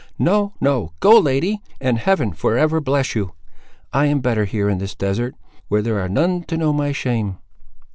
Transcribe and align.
No, 0.17 0.53
no; 0.59 0.93
go, 0.99 1.19
lady, 1.19 1.61
and 1.79 1.99
Heaven 1.99 2.33
for 2.33 2.57
ever 2.57 2.81
bless 2.81 3.13
you! 3.13 3.33
I 3.93 4.07
am 4.07 4.19
better 4.19 4.45
here, 4.45 4.67
in 4.67 4.79
this 4.79 4.95
desert, 4.95 5.35
where 5.67 5.83
there 5.83 5.99
are 5.99 6.09
none 6.09 6.41
to 6.45 6.57
know 6.57 6.73
my 6.73 6.91
shame." 6.91 7.37